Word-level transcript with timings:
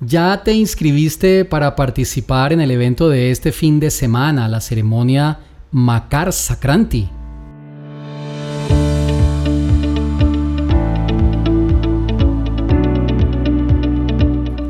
¿Ya 0.00 0.42
te 0.44 0.52
inscribiste 0.52 1.44
para 1.44 1.74
participar 1.74 2.52
en 2.52 2.60
el 2.60 2.70
evento 2.70 3.08
de 3.08 3.32
este 3.32 3.50
fin 3.50 3.80
de 3.80 3.90
semana, 3.90 4.46
la 4.46 4.60
ceremonia 4.60 5.40
Makar 5.72 6.32
Sakranti? 6.32 7.08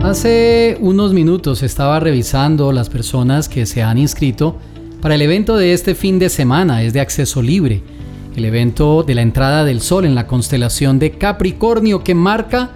Hace 0.02 0.78
unos 0.80 1.12
minutos 1.12 1.62
estaba 1.62 2.00
revisando 2.00 2.72
las 2.72 2.88
personas 2.88 3.50
que 3.50 3.66
se 3.66 3.82
han 3.82 3.98
inscrito 3.98 4.56
para 5.02 5.16
el 5.16 5.20
evento 5.20 5.58
de 5.58 5.74
este 5.74 5.94
fin 5.94 6.18
de 6.18 6.30
semana, 6.30 6.82
es 6.82 6.94
de 6.94 7.00
acceso 7.00 7.42
libre, 7.42 7.82
el 8.34 8.46
evento 8.46 9.02
de 9.02 9.14
la 9.14 9.20
entrada 9.20 9.66
del 9.66 9.82
sol 9.82 10.06
en 10.06 10.14
la 10.14 10.26
constelación 10.26 10.98
de 10.98 11.18
Capricornio 11.18 12.02
que 12.02 12.14
marca 12.14 12.70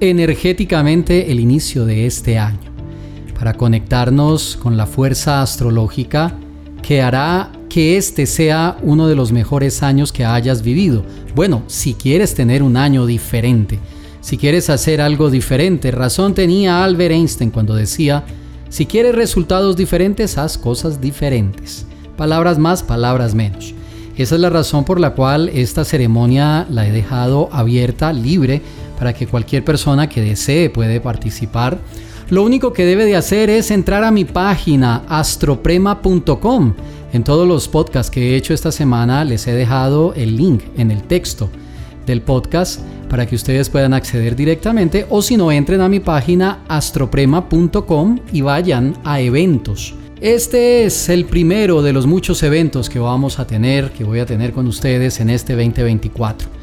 energéticamente 0.00 1.30
el 1.30 1.40
inicio 1.40 1.84
de 1.86 2.06
este 2.06 2.38
año, 2.38 2.70
para 3.38 3.54
conectarnos 3.54 4.56
con 4.56 4.76
la 4.76 4.86
fuerza 4.86 5.42
astrológica 5.42 6.36
que 6.82 7.02
hará 7.02 7.50
que 7.68 7.96
este 7.96 8.26
sea 8.26 8.76
uno 8.82 9.08
de 9.08 9.16
los 9.16 9.32
mejores 9.32 9.82
años 9.82 10.12
que 10.12 10.24
hayas 10.24 10.62
vivido. 10.62 11.04
Bueno, 11.34 11.62
si 11.66 11.94
quieres 11.94 12.34
tener 12.34 12.62
un 12.62 12.76
año 12.76 13.06
diferente, 13.06 13.78
si 14.20 14.36
quieres 14.36 14.70
hacer 14.70 15.00
algo 15.00 15.30
diferente, 15.30 15.90
razón 15.90 16.34
tenía 16.34 16.84
Albert 16.84 17.12
Einstein 17.12 17.50
cuando 17.50 17.74
decía, 17.74 18.24
si 18.68 18.86
quieres 18.86 19.14
resultados 19.14 19.76
diferentes, 19.76 20.38
haz 20.38 20.58
cosas 20.58 21.00
diferentes. 21.00 21.86
Palabras 22.16 22.58
más, 22.58 22.82
palabras 22.82 23.34
menos. 23.34 23.74
Esa 24.16 24.34
es 24.34 24.40
la 24.40 24.50
razón 24.50 24.84
por 24.84 24.98
la 24.98 25.10
cual 25.10 25.50
esta 25.50 25.84
ceremonia 25.84 26.66
la 26.70 26.86
he 26.88 26.92
dejado 26.92 27.50
abierta, 27.52 28.12
libre, 28.12 28.62
para 28.96 29.12
que 29.12 29.26
cualquier 29.26 29.64
persona 29.64 30.08
que 30.08 30.20
desee 30.20 30.70
puede 30.70 31.00
participar. 31.00 31.78
Lo 32.28 32.42
único 32.42 32.72
que 32.72 32.84
debe 32.84 33.04
de 33.04 33.16
hacer 33.16 33.50
es 33.50 33.70
entrar 33.70 34.02
a 34.02 34.10
mi 34.10 34.24
página 34.24 35.04
astroprema.com. 35.08 36.74
En 37.12 37.24
todos 37.24 37.46
los 37.46 37.68
podcasts 37.68 38.10
que 38.10 38.32
he 38.32 38.36
hecho 38.36 38.52
esta 38.52 38.72
semana 38.72 39.24
les 39.24 39.46
he 39.46 39.52
dejado 39.52 40.12
el 40.14 40.36
link 40.36 40.62
en 40.76 40.90
el 40.90 41.02
texto 41.04 41.48
del 42.04 42.22
podcast 42.22 42.80
para 43.08 43.26
que 43.26 43.36
ustedes 43.36 43.70
puedan 43.70 43.94
acceder 43.94 44.34
directamente 44.34 45.06
o 45.08 45.22
si 45.22 45.36
no 45.36 45.52
entren 45.52 45.80
a 45.80 45.88
mi 45.88 46.00
página 46.00 46.64
astroprema.com 46.68 48.18
y 48.32 48.40
vayan 48.40 48.96
a 49.04 49.20
eventos. 49.20 49.94
Este 50.20 50.84
es 50.84 51.08
el 51.08 51.26
primero 51.26 51.82
de 51.82 51.92
los 51.92 52.06
muchos 52.06 52.42
eventos 52.42 52.88
que 52.88 52.98
vamos 52.98 53.38
a 53.38 53.46
tener, 53.46 53.92
que 53.92 54.02
voy 54.02 54.18
a 54.18 54.26
tener 54.26 54.52
con 54.52 54.66
ustedes 54.66 55.20
en 55.20 55.30
este 55.30 55.54
2024 55.54 56.55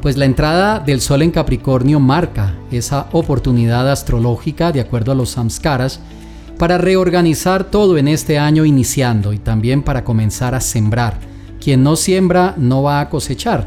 pues 0.00 0.16
la 0.16 0.24
entrada 0.24 0.80
del 0.80 1.00
Sol 1.00 1.22
en 1.22 1.30
Capricornio 1.30 2.00
marca 2.00 2.54
esa 2.70 3.08
oportunidad 3.12 3.90
astrológica 3.90 4.72
de 4.72 4.80
acuerdo 4.80 5.12
a 5.12 5.14
los 5.14 5.30
samskaras 5.30 6.00
para 6.58 6.78
reorganizar 6.78 7.64
todo 7.64 7.98
en 7.98 8.08
este 8.08 8.38
año 8.38 8.64
iniciando 8.64 9.32
y 9.32 9.38
también 9.38 9.82
para 9.82 10.04
comenzar 10.04 10.54
a 10.54 10.60
sembrar. 10.60 11.18
Quien 11.62 11.82
no 11.82 11.96
siembra 11.96 12.54
no 12.56 12.82
va 12.82 13.00
a 13.00 13.10
cosechar. 13.10 13.66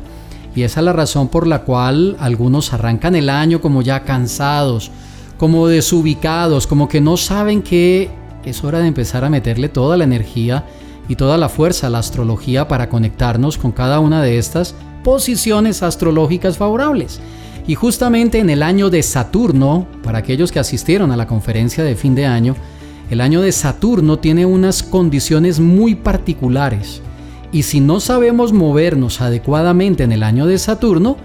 Y 0.56 0.64
esa 0.64 0.80
es 0.80 0.86
la 0.86 0.94
razón 0.94 1.28
por 1.28 1.48
la 1.48 1.64
cual 1.64 2.16
algunos 2.20 2.74
arrancan 2.74 3.16
el 3.16 3.30
año 3.30 3.62
como 3.62 3.82
ya 3.82 4.04
cansados, 4.04 4.92
como 5.38 5.68
desubicados, 5.68 6.68
como 6.68 6.88
que 6.88 7.02
no 7.02 7.18
saben 7.18 7.62
que 7.62 8.10
es 8.46 8.64
hora 8.64 8.80
de 8.80 8.88
empezar 8.88 9.24
a 9.24 9.30
meterle 9.30 9.70
toda 9.70 9.98
la 9.98 10.04
energía 10.04 10.66
y 11.08 11.16
toda 11.16 11.38
la 11.38 11.50
fuerza 11.50 11.88
a 11.88 11.90
la 11.90 12.00
astrología 12.00 12.68
para 12.68 12.90
conectarnos 12.90 13.58
con 13.58 13.72
cada 13.72 14.00
una 14.00 14.22
de 14.22 14.38
estas 14.38 14.76
posiciones 15.04 15.84
astrológicas 15.84 16.58
favorables. 16.58 17.20
Y 17.68 17.76
justamente 17.76 18.40
en 18.40 18.50
el 18.50 18.64
año 18.64 18.90
de 18.90 19.04
Saturno, 19.04 19.88
para 20.04 20.18
aquellos 20.20 20.52
que 20.52 20.60
asistieron 20.60 21.12
a 21.12 21.18
la 21.18 21.28
conferencia 21.28 21.84
de 21.84 21.96
fin 21.96 22.16
de 22.16 22.26
año, 22.26 22.56
el 23.10 23.22
año 23.22 23.42
de 23.42 23.52
Saturno 23.52 24.20
tiene 24.20 24.46
unas 24.46 24.82
condiciones 24.82 25.60
muy 25.60 25.96
particulares. 25.96 27.02
Y 27.52 27.64
si 27.64 27.80
no 27.80 28.00
sabemos 28.00 28.52
movernos 28.52 29.22
adecuadamente 29.22 30.04
en 30.04 30.12
el 30.12 30.24
año 30.24 30.48
de 30.48 30.58
Saturno, 30.58 31.18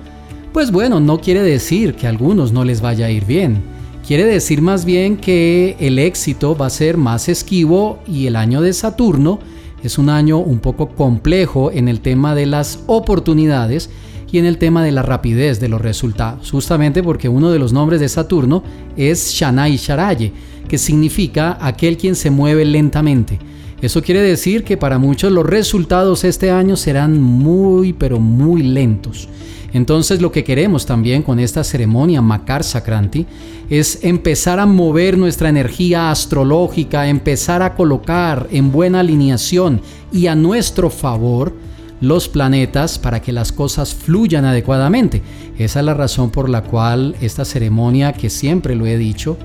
pues 0.52 0.70
bueno, 0.70 1.00
no 1.00 1.20
quiere 1.20 1.42
decir 1.42 1.94
que 1.94 2.06
a 2.06 2.10
algunos 2.10 2.52
no 2.52 2.64
les 2.64 2.80
vaya 2.80 3.06
a 3.06 3.10
ir 3.10 3.24
bien. 3.24 3.62
Quiere 4.06 4.24
decir 4.24 4.62
más 4.62 4.84
bien 4.84 5.16
que 5.16 5.76
el 5.80 5.98
éxito 5.98 6.56
va 6.56 6.66
a 6.66 6.70
ser 6.70 6.96
más 6.96 7.28
esquivo 7.28 7.98
y 8.06 8.26
el 8.26 8.36
año 8.36 8.60
de 8.60 8.72
Saturno 8.72 9.38
es 9.82 9.98
un 9.98 10.10
año 10.10 10.38
un 10.38 10.58
poco 10.58 10.88
complejo 10.88 11.70
en 11.72 11.88
el 11.88 12.00
tema 12.00 12.34
de 12.34 12.46
las 12.46 12.80
oportunidades 12.86 13.90
y 14.30 14.38
en 14.38 14.44
el 14.44 14.58
tema 14.58 14.84
de 14.84 14.92
la 14.92 15.02
rapidez 15.02 15.60
de 15.60 15.68
los 15.68 15.80
resultados, 15.80 16.50
justamente 16.50 17.02
porque 17.02 17.28
uno 17.28 17.50
de 17.50 17.58
los 17.58 17.72
nombres 17.72 18.00
de 18.00 18.08
Saturno 18.08 18.62
es 18.96 19.32
Shanai 19.32 19.76
Sharaye, 19.76 20.32
que 20.68 20.78
significa 20.78 21.56
aquel 21.60 21.96
quien 21.96 22.14
se 22.14 22.30
mueve 22.30 22.64
lentamente. 22.64 23.38
Eso 23.80 24.02
quiere 24.02 24.20
decir 24.20 24.64
que 24.64 24.76
para 24.76 24.98
muchos 24.98 25.32
los 25.32 25.46
resultados 25.46 26.24
este 26.24 26.50
año 26.50 26.76
serán 26.76 27.20
muy 27.20 27.92
pero 27.92 28.18
muy 28.18 28.62
lentos. 28.62 29.28
Entonces 29.72 30.22
lo 30.22 30.32
que 30.32 30.44
queremos 30.44 30.86
también 30.86 31.22
con 31.22 31.38
esta 31.38 31.62
ceremonia 31.62 32.22
Makar 32.22 32.64
Sakranti 32.64 33.26
es 33.68 34.02
empezar 34.02 34.60
a 34.60 34.66
mover 34.66 35.18
nuestra 35.18 35.50
energía 35.50 36.10
astrológica, 36.10 37.08
empezar 37.08 37.62
a 37.62 37.74
colocar 37.74 38.48
en 38.50 38.72
buena 38.72 39.00
alineación 39.00 39.82
y 40.10 40.26
a 40.26 40.34
nuestro 40.34 40.88
favor 40.88 41.54
los 42.00 42.28
planetas 42.28 42.98
para 42.98 43.20
que 43.20 43.32
las 43.32 43.52
cosas 43.52 43.94
fluyan 43.94 44.44
adecuadamente. 44.44 45.22
Esa 45.58 45.80
es 45.80 45.84
la 45.84 45.94
razón 45.94 46.30
por 46.30 46.48
la 46.48 46.62
cual 46.62 47.16
esta 47.20 47.44
ceremonia, 47.44 48.12
que 48.12 48.30
siempre 48.30 48.74
lo 48.74 48.86
he 48.86 48.96
dicho, 48.96 49.36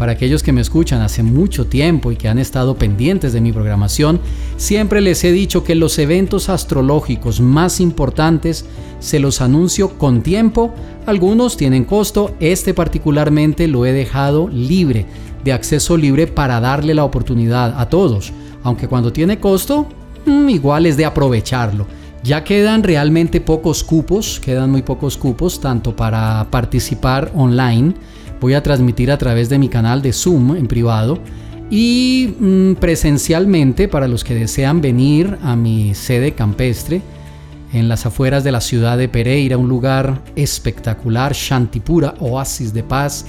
para 0.00 0.12
aquellos 0.12 0.42
que 0.42 0.54
me 0.54 0.62
escuchan 0.62 1.02
hace 1.02 1.22
mucho 1.22 1.66
tiempo 1.66 2.10
y 2.10 2.16
que 2.16 2.30
han 2.30 2.38
estado 2.38 2.74
pendientes 2.74 3.34
de 3.34 3.42
mi 3.42 3.52
programación, 3.52 4.18
siempre 4.56 5.02
les 5.02 5.22
he 5.24 5.30
dicho 5.30 5.62
que 5.62 5.74
los 5.74 5.98
eventos 5.98 6.48
astrológicos 6.48 7.42
más 7.42 7.80
importantes 7.80 8.64
se 8.98 9.18
los 9.18 9.42
anuncio 9.42 9.98
con 9.98 10.22
tiempo, 10.22 10.72
algunos 11.04 11.58
tienen 11.58 11.84
costo, 11.84 12.34
este 12.40 12.72
particularmente 12.72 13.68
lo 13.68 13.84
he 13.84 13.92
dejado 13.92 14.48
libre, 14.48 15.04
de 15.44 15.52
acceso 15.52 15.98
libre 15.98 16.26
para 16.26 16.60
darle 16.60 16.94
la 16.94 17.04
oportunidad 17.04 17.78
a 17.78 17.90
todos, 17.90 18.32
aunque 18.62 18.88
cuando 18.88 19.12
tiene 19.12 19.38
costo, 19.38 19.86
mm, 20.24 20.48
igual 20.48 20.86
es 20.86 20.96
de 20.96 21.04
aprovecharlo. 21.04 21.86
Ya 22.22 22.42
quedan 22.42 22.84
realmente 22.84 23.42
pocos 23.42 23.84
cupos, 23.84 24.40
quedan 24.40 24.70
muy 24.70 24.80
pocos 24.80 25.18
cupos, 25.18 25.60
tanto 25.60 25.94
para 25.94 26.46
participar 26.50 27.30
online, 27.34 27.92
voy 28.40 28.54
a 28.54 28.62
transmitir 28.62 29.10
a 29.10 29.18
través 29.18 29.48
de 29.48 29.58
mi 29.58 29.68
canal 29.68 30.02
de 30.02 30.12
Zoom 30.12 30.56
en 30.56 30.66
privado 30.66 31.18
y 31.70 32.34
mm, 32.38 32.74
presencialmente 32.74 33.86
para 33.86 34.08
los 34.08 34.24
que 34.24 34.34
desean 34.34 34.80
venir 34.80 35.38
a 35.42 35.54
mi 35.54 35.94
sede 35.94 36.32
campestre 36.32 37.02
en 37.72 37.88
las 37.88 38.06
afueras 38.06 38.42
de 38.42 38.50
la 38.50 38.60
ciudad 38.60 38.98
de 38.98 39.08
Pereira, 39.08 39.56
un 39.56 39.68
lugar 39.68 40.22
espectacular, 40.34 41.32
Shantipura, 41.32 42.14
oasis 42.18 42.72
de 42.72 42.82
paz, 42.82 43.26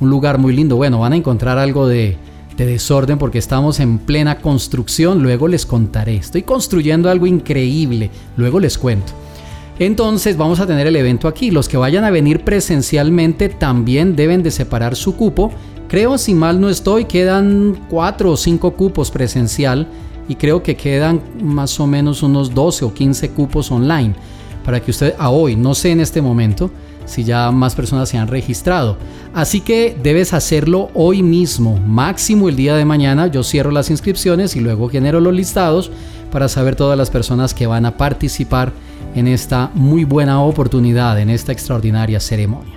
un 0.00 0.10
lugar 0.10 0.38
muy 0.38 0.54
lindo. 0.54 0.76
Bueno, 0.76 0.98
van 0.98 1.12
a 1.12 1.16
encontrar 1.16 1.58
algo 1.58 1.86
de, 1.86 2.16
de 2.56 2.66
desorden 2.66 3.18
porque 3.18 3.38
estamos 3.38 3.78
en 3.78 3.98
plena 3.98 4.38
construcción, 4.38 5.22
luego 5.22 5.46
les 5.46 5.64
contaré. 5.64 6.16
Estoy 6.16 6.42
construyendo 6.42 7.08
algo 7.08 7.26
increíble, 7.26 8.10
luego 8.36 8.58
les 8.58 8.76
cuento. 8.76 9.12
Entonces 9.78 10.36
vamos 10.36 10.60
a 10.60 10.66
tener 10.66 10.86
el 10.86 10.96
evento 10.96 11.28
aquí. 11.28 11.50
Los 11.50 11.68
que 11.68 11.76
vayan 11.76 12.04
a 12.04 12.10
venir 12.10 12.44
presencialmente 12.44 13.48
también 13.48 14.14
deben 14.16 14.42
de 14.42 14.50
separar 14.50 14.96
su 14.96 15.16
cupo. 15.16 15.50
Creo, 15.88 16.18
si 16.18 16.34
mal 16.34 16.60
no 16.60 16.68
estoy, 16.68 17.04
quedan 17.04 17.86
cuatro 17.88 18.32
o 18.32 18.36
cinco 18.36 18.72
cupos 18.72 19.10
presencial 19.10 19.88
y 20.28 20.36
creo 20.36 20.62
que 20.62 20.76
quedan 20.76 21.20
más 21.42 21.78
o 21.80 21.86
menos 21.86 22.22
unos 22.22 22.54
12 22.54 22.84
o 22.84 22.94
15 22.94 23.30
cupos 23.30 23.70
online 23.70 24.14
para 24.64 24.80
que 24.80 24.90
usted 24.90 25.14
a 25.18 25.28
hoy, 25.28 25.56
no 25.56 25.74
sé 25.74 25.90
en 25.90 26.00
este 26.00 26.22
momento 26.22 26.70
si 27.04 27.22
ya 27.22 27.50
más 27.50 27.74
personas 27.74 28.08
se 28.08 28.16
han 28.16 28.28
registrado. 28.28 28.96
Así 29.34 29.60
que 29.60 29.94
debes 30.02 30.32
hacerlo 30.32 30.90
hoy 30.94 31.22
mismo, 31.22 31.78
máximo 31.86 32.48
el 32.48 32.56
día 32.56 32.76
de 32.76 32.86
mañana. 32.86 33.26
Yo 33.26 33.42
cierro 33.42 33.70
las 33.70 33.90
inscripciones 33.90 34.56
y 34.56 34.60
luego 34.60 34.88
genero 34.88 35.20
los 35.20 35.34
listados 35.34 35.90
para 36.34 36.48
saber 36.48 36.74
todas 36.74 36.98
las 36.98 37.10
personas 37.10 37.54
que 37.54 37.68
van 37.68 37.86
a 37.86 37.96
participar 37.96 38.72
en 39.14 39.28
esta 39.28 39.70
muy 39.72 40.02
buena 40.02 40.42
oportunidad, 40.42 41.20
en 41.20 41.30
esta 41.30 41.52
extraordinaria 41.52 42.18
ceremonia. 42.18 42.74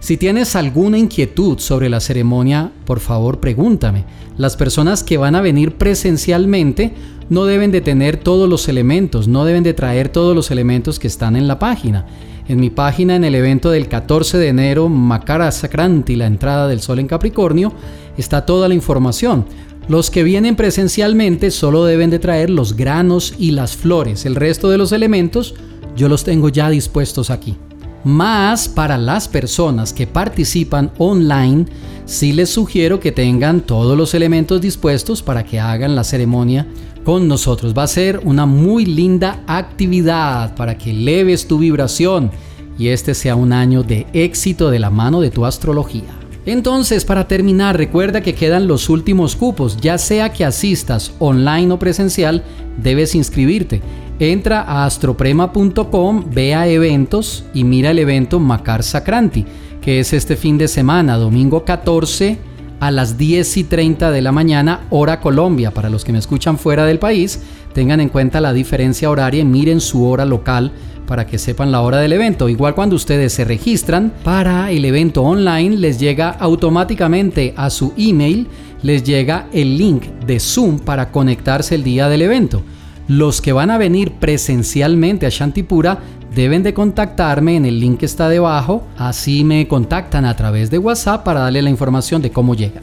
Si 0.00 0.16
tienes 0.16 0.56
alguna 0.56 0.96
inquietud 0.96 1.58
sobre 1.58 1.90
la 1.90 2.00
ceremonia, 2.00 2.72
por 2.86 3.00
favor 3.00 3.38
pregúntame. 3.38 4.06
Las 4.38 4.56
personas 4.56 5.04
que 5.04 5.18
van 5.18 5.34
a 5.34 5.42
venir 5.42 5.74
presencialmente 5.74 6.94
no 7.28 7.44
deben 7.44 7.70
de 7.70 7.82
tener 7.82 8.16
todos 8.16 8.48
los 8.48 8.66
elementos, 8.66 9.28
no 9.28 9.44
deben 9.44 9.62
de 9.62 9.74
traer 9.74 10.08
todos 10.08 10.34
los 10.34 10.50
elementos 10.50 10.98
que 10.98 11.08
están 11.08 11.36
en 11.36 11.48
la 11.48 11.58
página. 11.58 12.06
En 12.48 12.60
mi 12.60 12.70
página, 12.70 13.14
en 13.14 13.24
el 13.24 13.34
evento 13.34 13.70
del 13.70 13.88
14 13.88 14.38
de 14.38 14.48
enero, 14.48 14.88
Makara 14.88 15.52
Sakranti, 15.52 16.16
la 16.16 16.26
entrada 16.26 16.66
del 16.66 16.80
sol 16.80 16.98
en 16.98 17.08
Capricornio, 17.08 17.74
está 18.16 18.46
toda 18.46 18.68
la 18.68 18.74
información. 18.74 19.44
Los 19.88 20.10
que 20.10 20.24
vienen 20.24 20.56
presencialmente 20.56 21.52
solo 21.52 21.84
deben 21.84 22.10
de 22.10 22.18
traer 22.18 22.50
los 22.50 22.74
granos 22.74 23.34
y 23.38 23.52
las 23.52 23.76
flores. 23.76 24.26
El 24.26 24.34
resto 24.34 24.68
de 24.68 24.78
los 24.78 24.90
elementos 24.90 25.54
yo 25.96 26.08
los 26.08 26.24
tengo 26.24 26.48
ya 26.48 26.68
dispuestos 26.70 27.30
aquí. 27.30 27.56
Más 28.02 28.68
para 28.68 28.98
las 28.98 29.28
personas 29.28 29.92
que 29.92 30.08
participan 30.08 30.90
online, 30.98 31.66
sí 32.04 32.32
les 32.32 32.50
sugiero 32.50 32.98
que 32.98 33.12
tengan 33.12 33.60
todos 33.60 33.96
los 33.96 34.12
elementos 34.14 34.60
dispuestos 34.60 35.22
para 35.22 35.44
que 35.44 35.60
hagan 35.60 35.94
la 35.94 36.02
ceremonia 36.02 36.66
con 37.04 37.28
nosotros. 37.28 37.72
Va 37.72 37.84
a 37.84 37.88
ser 37.88 38.20
una 38.24 38.44
muy 38.44 38.86
linda 38.86 39.44
actividad 39.46 40.56
para 40.56 40.76
que 40.76 40.92
leves 40.92 41.46
tu 41.46 41.58
vibración 41.58 42.32
y 42.76 42.88
este 42.88 43.14
sea 43.14 43.36
un 43.36 43.52
año 43.52 43.84
de 43.84 44.06
éxito 44.12 44.68
de 44.70 44.80
la 44.80 44.90
mano 44.90 45.20
de 45.20 45.30
tu 45.30 45.46
astrología. 45.46 46.15
Entonces, 46.46 47.04
para 47.04 47.26
terminar, 47.26 47.76
recuerda 47.76 48.20
que 48.20 48.34
quedan 48.34 48.68
los 48.68 48.88
últimos 48.88 49.34
cupos, 49.34 49.76
ya 49.78 49.98
sea 49.98 50.32
que 50.32 50.44
asistas 50.44 51.12
online 51.18 51.72
o 51.72 51.78
presencial, 51.78 52.44
debes 52.80 53.16
inscribirte. 53.16 53.82
Entra 54.20 54.62
a 54.62 54.86
astroprema.com, 54.86 56.24
ve 56.32 56.54
a 56.54 56.68
eventos 56.68 57.44
y 57.52 57.64
mira 57.64 57.90
el 57.90 57.98
evento 57.98 58.38
Macar 58.38 58.84
Sacranti, 58.84 59.44
que 59.80 59.98
es 59.98 60.12
este 60.12 60.36
fin 60.36 60.56
de 60.56 60.68
semana, 60.68 61.16
domingo 61.16 61.64
14 61.64 62.38
a 62.78 62.90
las 62.92 63.18
10 63.18 63.56
y 63.56 63.64
30 63.64 64.10
de 64.12 64.22
la 64.22 64.30
mañana, 64.32 64.86
hora 64.90 65.20
Colombia. 65.20 65.72
Para 65.72 65.90
los 65.90 66.04
que 66.04 66.12
me 66.12 66.18
escuchan 66.18 66.58
fuera 66.58 66.86
del 66.86 67.00
país, 67.00 67.40
tengan 67.72 68.00
en 68.00 68.08
cuenta 68.08 68.40
la 68.40 68.52
diferencia 68.52 69.10
horaria 69.10 69.42
y 69.42 69.44
miren 69.44 69.80
su 69.80 70.04
hora 70.06 70.24
local 70.24 70.72
para 71.06 71.26
que 71.26 71.38
sepan 71.38 71.72
la 71.72 71.80
hora 71.80 71.98
del 71.98 72.12
evento. 72.12 72.48
Igual 72.48 72.74
cuando 72.74 72.96
ustedes 72.96 73.32
se 73.32 73.44
registran 73.44 74.12
para 74.24 74.70
el 74.70 74.84
evento 74.84 75.22
online, 75.22 75.76
les 75.76 75.98
llega 75.98 76.30
automáticamente 76.30 77.54
a 77.56 77.70
su 77.70 77.92
email, 77.96 78.48
les 78.82 79.04
llega 79.04 79.46
el 79.52 79.78
link 79.78 80.04
de 80.26 80.40
Zoom 80.40 80.78
para 80.78 81.10
conectarse 81.10 81.74
el 81.74 81.84
día 81.84 82.08
del 82.08 82.22
evento. 82.22 82.62
Los 83.08 83.40
que 83.40 83.52
van 83.52 83.70
a 83.70 83.78
venir 83.78 84.12
presencialmente 84.12 85.26
a 85.26 85.30
Shantipura 85.30 86.00
deben 86.34 86.62
de 86.62 86.74
contactarme 86.74 87.56
en 87.56 87.64
el 87.64 87.78
link 87.78 88.00
que 88.00 88.06
está 88.06 88.28
debajo, 88.28 88.84
así 88.98 89.44
me 89.44 89.68
contactan 89.68 90.24
a 90.24 90.36
través 90.36 90.70
de 90.70 90.78
WhatsApp 90.78 91.24
para 91.24 91.40
darle 91.40 91.62
la 91.62 91.70
información 91.70 92.20
de 92.20 92.30
cómo 92.30 92.54
llegan. 92.54 92.82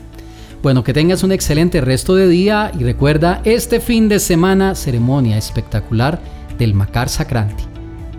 Bueno, 0.63 0.81
que 0.81 0.93
tengas 0.93 1.23
un 1.23 1.33
excelente 1.33 1.81
resto 1.81 2.15
de 2.15 2.29
día 2.29 2.71
y 2.79 2.83
recuerda 2.83 3.41
este 3.43 3.81
fin 3.81 4.07
de 4.07 4.19
semana 4.19 4.75
ceremonia 4.75 5.37
espectacular 5.37 6.21
del 6.57 6.73
Macar 6.73 7.09
Sacranti. 7.09 7.72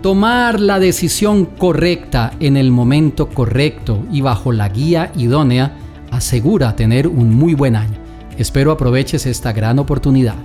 Tomar 0.05 0.59
la 0.59 0.79
decisión 0.79 1.45
correcta 1.45 2.33
en 2.39 2.57
el 2.57 2.69
momento 2.69 3.27
correcto 3.27 4.05
y 4.11 4.21
bajo 4.21 4.51
la 4.51 4.69
guía 4.69 5.11
idónea 5.15 5.79
asegura 6.11 6.75
tener 6.75 7.07
un 7.07 7.33
muy 7.33 7.55
buen 7.55 7.75
año. 7.75 7.97
Espero 8.37 8.69
aproveches 8.69 9.25
esta 9.25 9.51
gran 9.51 9.79
oportunidad. 9.79 10.35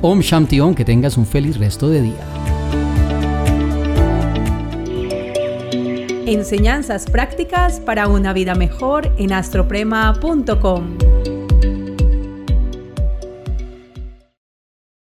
Om 0.00 0.20
Shanti 0.20 0.60
Om, 0.60 0.74
que 0.74 0.86
tengas 0.86 1.18
un 1.18 1.26
feliz 1.26 1.58
resto 1.58 1.90
de 1.90 2.00
día. 2.00 2.24
Enseñanzas 6.24 7.04
prácticas 7.04 7.78
para 7.78 8.08
una 8.08 8.32
vida 8.32 8.54
mejor 8.54 9.12
en 9.18 9.34
astroprema.com. 9.34 11.09